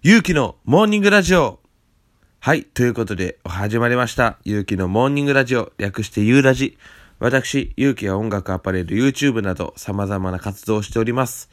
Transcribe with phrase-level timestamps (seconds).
[0.00, 1.58] ゆうきのモーニングラジオ。
[2.38, 2.62] はい。
[2.62, 4.38] ということで、始まりました。
[4.44, 5.72] ゆうきのモーニングラジオ。
[5.76, 6.78] 略してゆうラジ。
[7.18, 11.50] 私、ゆうきは音楽アパレル、YouTube など様々な活動をしております。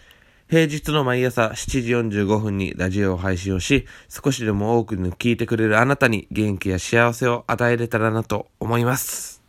[0.48, 9.42] 平日の毎朝7時45分にラジオを配信をし、少しでも多くの聞いてくれるあなたに元気や幸せを与えれたらなと思います。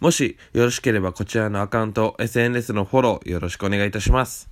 [0.00, 4.48] もしよろしければこちらのアカウント、SNS のフォローよろしくお願いいたします。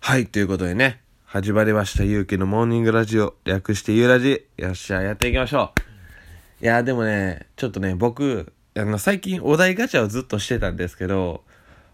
[0.00, 1.00] はい、ということでね、
[1.32, 4.48] 始まりました、ゆうきのモーニングラジオ、略してゆうラジ。
[4.56, 5.72] よっしゃ、やっていきましょ
[6.60, 6.64] う。
[6.64, 11.44] いや、でもね、ちょっとね、僕、あの、最近お題ガチャをずっとしてたんですけど、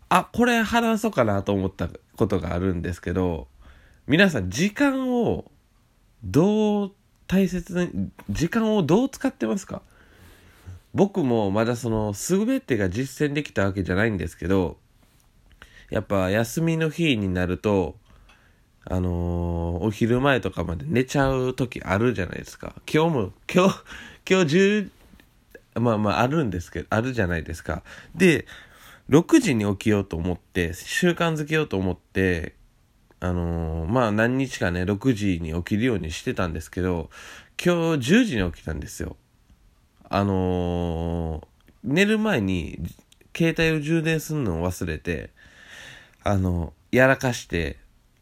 [0.09, 3.49] あ、これ話そうかなと思ったことがあるんですけど、
[4.07, 5.53] 皆さん、時間を、
[6.25, 6.93] どう
[7.27, 9.83] 大切に、時間をどう使ってますか？
[10.95, 14.79] 僕もまだその全てが実践できたわけじゃないんですけど
[15.91, 17.97] やっぱ休みの日になると
[18.89, 22.75] あのーお昼前とかまで寝ちゃう時あるじゃないですか。
[22.93, 23.80] 今日も今日
[24.29, 24.91] 今日10
[25.80, 27.83] まあまああるんですけどあるじゃないですか。
[28.15, 28.47] で
[29.10, 32.55] 6時に起きようと思って習慣づけようと思って
[33.21, 37.10] あのーまあ何日かね6時に起きるようにしてたんですけど
[37.63, 39.16] 今日10時に起きたんですよ。
[40.09, 41.47] あのー
[41.85, 42.80] 寝る前に
[43.37, 45.30] 携帯を充電するのを忘れて
[46.25, 47.79] あのやらかして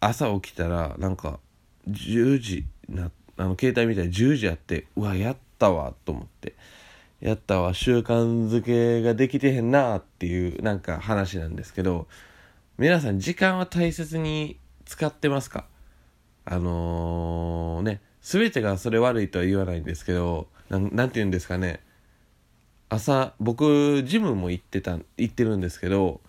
[0.06, 1.38] 朝起きたらなんか
[1.88, 6.54] 10時なあの携帯見たら10時やってうわやったわと思って。
[7.24, 12.06] やったわ習慣づけができてへんなっていうなんか話なんですけど
[12.76, 15.64] 皆さん時間は大切に使ってますか？
[16.44, 21.80] あのーね全てがそれ悪いとは言わないんですけどなんなんて言うんですかね。
[22.90, 26.20] 朝僕ジムも行ってた行ってるんですけど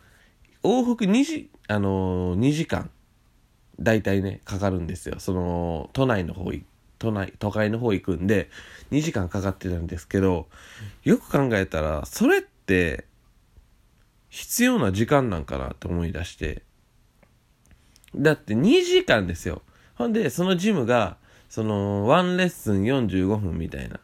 [0.64, 2.90] 往復2時あのー、2時間
[3.80, 5.16] 大体ねかかるんですよ。
[5.20, 6.66] その都内の方い
[7.00, 8.50] 都内都会の方行くんで
[8.92, 10.48] 2時間かかってたんですけど
[11.04, 13.06] よく考えたらそれって
[14.30, 16.64] 必要な時間なんかなって思い出して。
[18.16, 19.62] だって2時間ですよ。
[19.96, 21.18] ほんでそのジムが
[21.50, 24.00] そのワンレッスン45分みたいな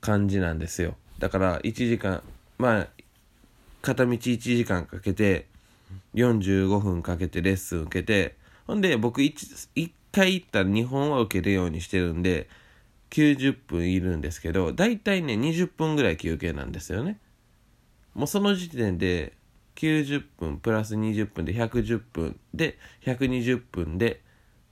[0.00, 0.94] 感じなんですよ。
[1.18, 2.22] だから1時間
[2.58, 2.88] まあ
[3.80, 5.46] 片道1時間かけて
[6.14, 8.36] 45分かけてレッスン受けて
[8.72, 12.48] ほんで僕 1, 1回行ったら2本は受けるようにしてるんで
[13.10, 17.20] 90分いるんですけど大体ね20分ぐらい休憩なんですよね。
[18.14, 19.34] もうその時点で
[19.76, 24.22] 90分プラス20分で110分で120分で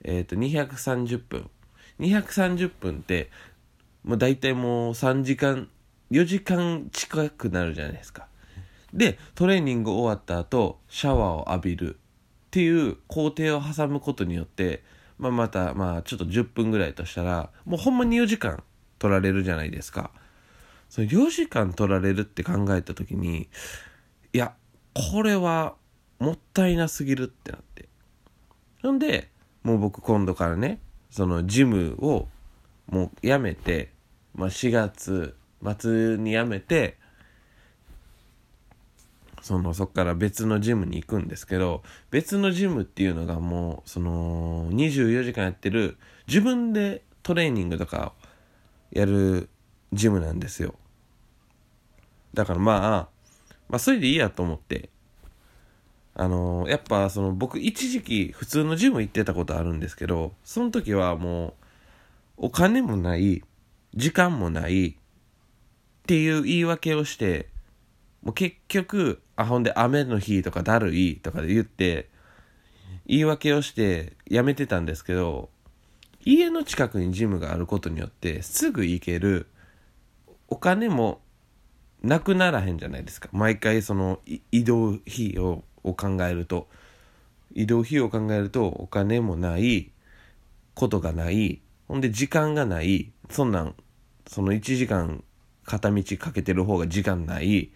[0.03, 1.51] えっ、と230分。
[1.99, 3.29] 230分って
[4.03, 5.69] もう大体もう3時間
[6.09, 8.25] 4時間近くなるじゃないですか。
[8.95, 11.97] でトレーニング終わった後シャワーを浴びる。
[12.51, 14.83] っていう工程を挟むことによって、
[15.17, 18.61] まあ、またまあちょっと10分ぐらいとしたらもうほんまに4時間
[18.99, 20.11] 取られるじゃないですか。
[20.89, 23.47] その4時間取られるって考えた時に
[24.33, 24.53] いや
[24.93, 25.75] これは
[26.19, 27.87] もったいなすぎるってなって。
[28.81, 29.29] ほんで
[29.63, 32.27] もう僕今度からねそのジムを
[32.87, 33.93] もうやめて、
[34.35, 35.37] まあ、4月
[35.79, 36.97] 末にやめて
[39.41, 41.81] そのそっから別のジムに行くんですけど
[42.11, 45.97] 別のジムっていうのがもうその24時間やってる
[46.27, 48.13] 自分でトレーニングとか
[48.91, 49.49] やる
[49.93, 50.75] ジムなんですよ。
[52.33, 52.79] だからまあ
[53.67, 54.89] まあそれでいいやと思って。
[56.13, 61.53] あのやっぱその僕一時期普通のジム行ってたことあるんですけどその時はもう
[62.47, 63.43] お金もない
[63.95, 64.93] 時間もないっ
[66.05, 67.47] ていう言い訳をして
[68.23, 72.09] もう結局あほんで雨の日とかだるいとかで言って
[73.05, 75.49] 言い訳をしてやめてたんですけど
[76.23, 79.47] 家の近くにジムがあることによってすぐ行ける
[80.47, 81.21] お金も
[82.03, 83.29] なくならへんじゃないですか。
[83.31, 84.19] 毎回その
[84.51, 86.67] 移動費をを考えると。
[87.53, 89.91] 移動費を考えるとお金もない
[90.73, 93.75] ことがないほんで時間がないそんなん
[94.27, 95.23] その1時間
[95.65, 97.71] 片道かけてる方が時間ない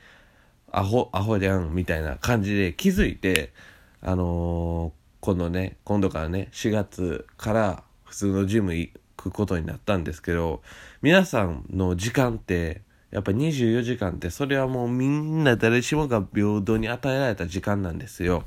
[0.78, 3.54] アホアホじゃんみたいな感じで気づいて
[4.02, 10.62] あのー、今度ね今度からね4月から普通のジム行くことになったんですけど
[11.02, 12.82] 皆さんの時間って
[13.12, 18.44] やっぱ24時間ってそれはもうみんな誰しもが平等に与えられた時間なんですよ。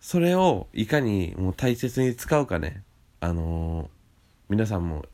[0.00, 2.82] それをいかにもう大切に使うかね
[3.20, 3.88] あのー、
[4.50, 5.06] 皆さんも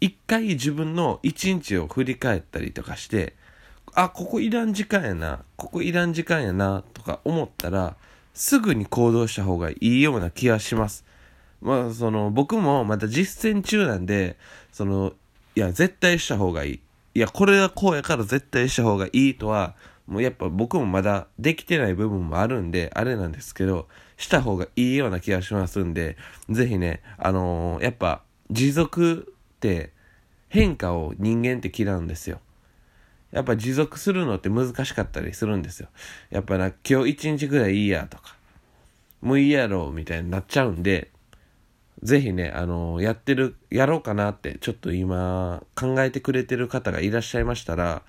[0.00, 3.34] 一回自分の一日を振り返ったりとかして
[4.00, 5.40] あここいらん時間やな。
[5.56, 7.96] ここいらん時間やなとか思ったら
[8.32, 11.04] すぐに行動した方がいいような気がします。
[11.60, 14.36] まあその僕もまた実践中なんで
[14.70, 15.14] その
[15.56, 16.80] いや絶対した方がいい。
[17.16, 19.74] いやこれはこうやから絶対した方がいいとは
[20.06, 26.16] もうやっぱ僕もまだできてない部分もあるんであれなんですけどした方がいいような気がしますんで
[26.48, 29.90] 是非ねあのー、やっぱ持続って
[30.48, 32.38] 変化を人間って嫌うんですよ。
[33.30, 35.88] やっぱ持続するのって難しかったりするんですよ
[36.30, 38.36] やっぱな今日一日ぐらいいいやとか
[39.20, 41.10] もういいやろうみたいになっちゃうんで
[42.02, 48.02] ぜひね、あのー、やってる、やろうかなって、ちょっと今、考えてくれてる方がいらっしゃいましたら、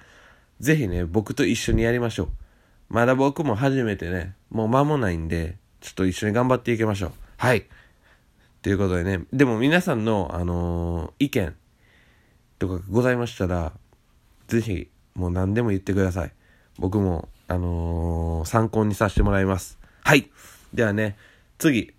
[0.60, 2.30] ぜひね、僕と一緒にやりましょう。
[2.90, 7.12] まだ僕も初めてね、もう間もないんで、ちょっと一緒に頑張っていきましょう。
[7.38, 7.66] はい。
[8.62, 11.56] ということでね、でも皆さんの、あのー、意見
[12.60, 13.74] とかございましたら、
[14.48, 14.90] ぜひ、
[15.20, 16.32] もう何でも言ってください。
[16.78, 19.78] 僕も、あのー、参考にさせてもらいます。
[20.02, 20.32] はい。
[20.74, 21.18] ではね、
[21.58, 21.92] 次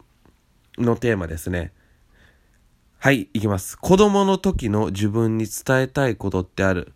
[0.79, 1.71] のテーマですね。
[2.99, 3.77] はい、いきます。
[3.77, 6.95] 子供の時の自分に伝えたいことってある。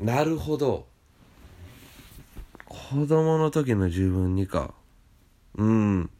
[0.00, 0.86] なるほど。
[2.64, 4.72] 子供の時の自分にか。
[5.56, 6.10] うん。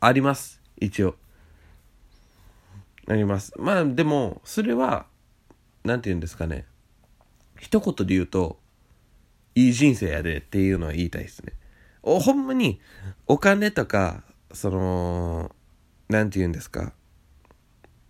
[0.00, 0.60] あります。
[0.80, 1.14] 一応。
[3.06, 3.52] あります。
[3.56, 5.06] まあでも、それは、
[5.84, 6.66] なんて言うんですかね。
[7.60, 8.58] 一言で言うと、
[9.54, 11.52] いい人生やでっていうのは言いたいですね。
[12.02, 12.80] お、ほんまに、
[13.26, 14.22] お金とか、
[14.52, 15.54] その、
[16.08, 16.92] なんて言うんですか？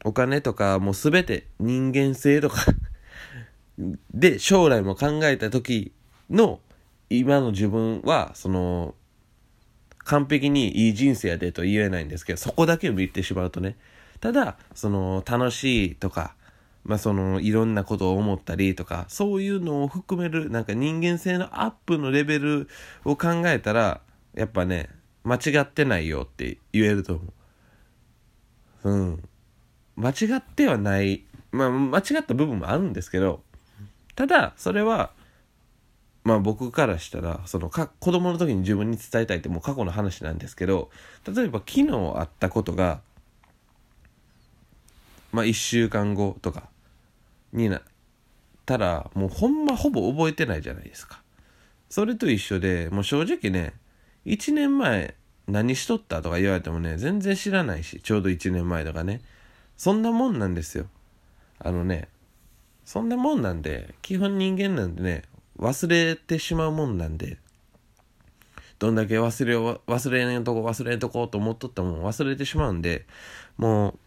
[0.05, 2.65] お金とかもう全て人間性とか
[4.15, 5.93] で将来も考えた時
[6.31, 6.61] の
[7.11, 8.95] 今の自分はその
[10.05, 13.77] 完璧にいい人生やでと言えないんですけどそこだけを言ってしまうとね
[14.21, 16.37] ただその楽しいとか
[16.89, 22.69] まあそのいろんなことを思ったりとかそういうのを含めるなんか人間性のアップのレベル
[23.05, 24.01] を考えたら
[24.35, 24.89] やっぱね
[25.23, 27.23] 間違ってないよって言えると思
[28.85, 28.91] う。
[28.91, 29.29] うん。
[29.97, 33.43] 間違ってはない、まあ、間違った部分もあるんですけど、
[34.15, 35.11] ただ、それは、
[36.25, 40.91] まあ僕からしたら、そのか、子供の時に自分に伝えたいってもう過去の話なんですけど、
[41.27, 43.01] 例えば昨日あったことが、
[45.33, 46.69] まあ1週間後とか
[47.53, 47.83] になっ
[48.67, 51.23] たら、もうほんまほぼ覚えてないじゃないですか。
[51.89, 53.75] それと一緒で、もう正直ね、
[54.27, 55.15] 1年前
[55.47, 59.23] 何しとったとか言われてもね、全然知らないし、ちょうど1年前とかね。
[59.77, 60.87] そんなもんなんですよ。
[61.61, 62.09] あのね、
[62.85, 65.23] そんなもんなんで、基本人間なんでね、
[65.59, 67.39] 忘れてしまうもんなんで、
[68.79, 73.07] どんだけ忘れ、忘れんとこ、忘れんとこと思っとったもん忘れてしまうんで、
[73.57, 73.99] もう、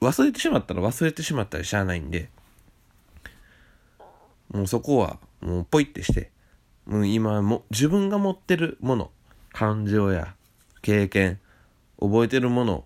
[0.00, 2.28] 忘れてしまったら忘れてしまったらしゃあないんで、
[4.52, 6.30] もうそこは、もうポイってして、
[6.86, 9.10] もう今も、自分が持ってるもの、
[9.52, 10.34] 感情や
[10.82, 11.38] 経験、
[12.00, 12.84] 覚えてるもの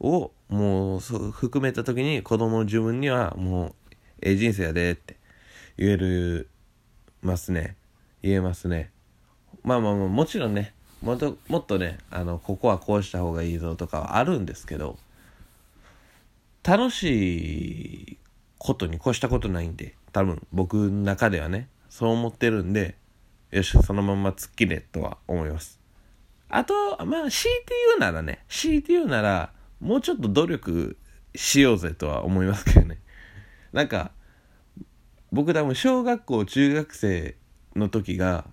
[0.00, 3.74] をもう含めた時に子供の自分にはもう
[4.22, 5.16] ええ人生やでって
[5.76, 6.48] 言える
[7.22, 7.76] ますね。
[8.22, 8.90] 言えますね。
[9.62, 14.96] まあまあまあもちろんねもっともっとねあのここはこうした方がいいぞとかはあるんですけど
[16.66, 18.18] 楽しい
[18.58, 22.96] ことに越したことないんで多分僕の中ではねそう思ってるんで
[23.52, 25.78] よしそのまま突っ切れとは思います。
[26.48, 26.74] あと
[27.06, 30.96] まあ強いて言うならね強いて言うならもうちょっと努力
[31.36, 32.98] しようぜとは思いますけどね。
[33.72, 34.10] なんか
[35.30, 37.36] 僕多分小学校中学生
[37.76, 38.46] の時が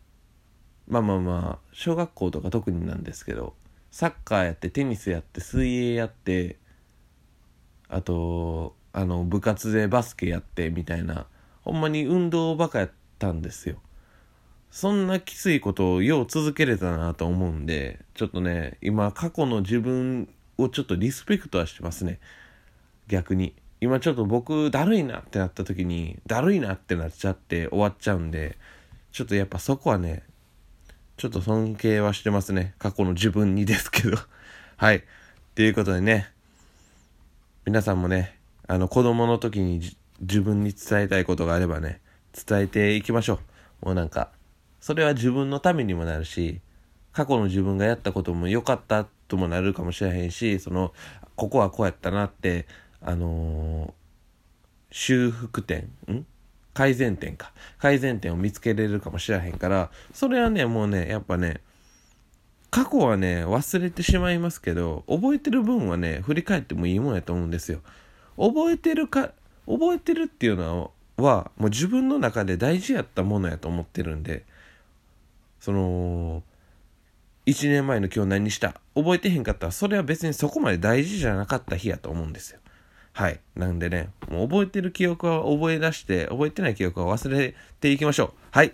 [0.88, 3.56] まあまあまあ小学校とか特になんですけど
[3.90, 6.58] サッカーやってテニスやって水泳やって
[7.94, 11.28] あとあの部活でバスケやってみたいな
[11.62, 13.78] ほんまに運動ばかやったんですよ。
[14.72, 22.20] そんなきついことをよう続けれたなと思うんでちょっとね今過去の自分をちょっとリスペクトはしてますね。
[23.08, 23.54] 逆に。
[23.82, 28.58] 今ちょっと僕だるいなってなった時にだるいなってなっちゃって終わっちゃうんで
[29.12, 30.24] ちょっとやっぱそこはね
[31.18, 32.74] ちょっと尊敬はしてますね。
[32.80, 34.18] 過去の自分にですけど。
[34.78, 35.04] はい。
[35.56, 36.33] ということでね
[37.66, 39.80] 皆さんもねあの子供の時に
[40.20, 42.02] 自分に伝えたいことがあればね
[42.34, 43.40] 伝えていきましょ
[43.82, 43.86] う。
[43.86, 44.32] もうなんか
[44.82, 46.60] それは自分のためにもなるし
[47.14, 50.94] 過去の自分がやったことも良かったともなるかもしれへんしその
[51.36, 52.68] ここはこうやったなって
[53.02, 53.92] あのー、
[54.92, 56.26] 修復点ん？
[56.74, 57.54] 改善点か。
[57.78, 61.62] 改善点を見つけれるかもしれへんからそれはねもうねやっぱね
[62.74, 67.82] 過去はね忘れてしまいますけど覚えてる分はね振り返ってもいいもんやと思うんですよ
[68.36, 69.32] 覚えてるか
[69.68, 74.44] 覚えてるっていうのはもう自分の中で大事やったものやと思ってるんで
[75.60, 76.42] その
[77.46, 78.80] 1年前の今日何した？
[78.96, 79.66] 覚えてへんかった？
[79.68, 82.60] ら、それは別にそこまで大事じゃなかった日やと思うんですよ。
[83.12, 83.42] はい。
[83.56, 88.32] なんでね、もう覚えてる記憶は覚え出して、覚えてない記憶は忘れていきましょう。
[88.52, 88.72] はい。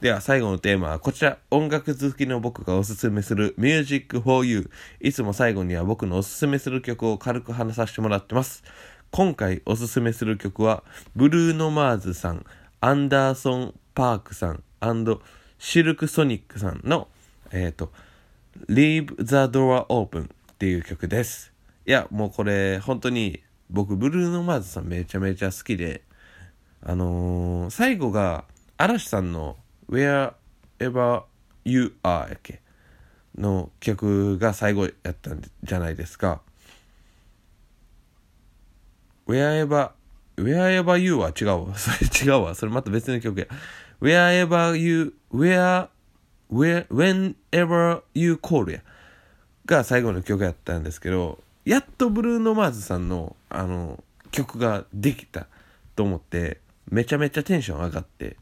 [0.00, 1.38] では最後のテーマはこちら。
[1.50, 4.70] 音楽好きの僕がおすすめする Music for You。
[5.00, 8.62] いつも最後には僕のおすすめする曲を軽く話させてもらってます。
[9.10, 10.84] 今回おすすめする曲は、
[11.14, 12.44] ブルーノ・マーズさん、
[12.82, 14.62] アンダーソン・パークさん、
[15.58, 17.08] シルク・ソニックさんの、
[17.50, 17.90] えっ、ー、と、
[18.68, 21.54] Leave the Door Open っていう曲です。
[21.86, 26.02] いや、もうこれ、本当に、僕、ブルーノ・マーズさんめちゃめちゃ好きで、
[26.82, 28.44] あのー、最後が、
[28.76, 29.56] 嵐さんの
[29.88, 31.22] Wherever
[31.64, 32.60] You Are やっけ？
[33.36, 36.40] の曲が最後やったんじゃないですか。
[39.26, 39.90] Wherever,
[40.36, 41.76] Wherever You は違うわ。
[41.78, 42.54] それ違うわ。
[42.54, 43.46] それまた別の曲や。
[44.00, 45.88] Wherever You, Where,
[46.50, 48.80] Where, Whenever You Call や。
[49.66, 55.48] が最後の曲やったんですけど、やっとブルーノ・マーズさんの、あの、曲ができた
[55.96, 58.36] と思って、めちゃめちゃテンション上がって、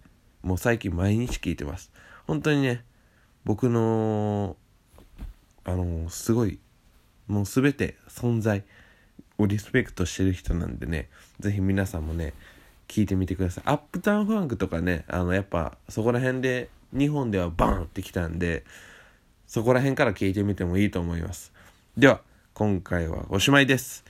[0.45, 1.91] もう最近毎日聴いてます。
[2.27, 2.85] 本当にね、
[3.45, 4.57] 僕の、
[5.65, 6.59] あの、すごい、
[7.27, 8.63] もうすべて存在
[9.39, 11.09] をリスペクトしてる人なんでね、
[11.41, 12.35] ぜひ皆さんもね、
[12.89, 13.65] 聞いてみてください。
[13.67, 18.65] アップタウンファンクとかね、あの、やっぱそこら辺で日本ではバーンってきたんで、
[19.47, 21.53] そこら辺から聞いてみてもいいと思います。
[21.97, 22.21] では、
[22.53, 24.05] 今回はおしまいです。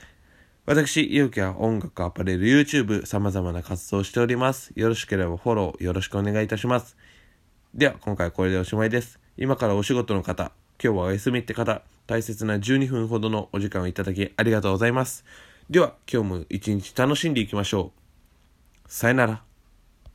[0.67, 4.71] 私、ゆうきは音楽、アパレル、YouTube、様々な活動をしております。
[4.75, 6.97] よろしければフォローよろしくお願いいたします。
[7.75, 9.19] では、今回はこれでおしまいです。
[9.37, 10.51] 今からお仕事の方、
[10.83, 15.23] 今日はお休みって方、大切な12分ほどのお時間をいただきありがとうございます。
[15.69, 17.91] では、今日も一日楽しんでいきましょ
[18.87, 18.91] う。
[18.91, 19.54] さよなら。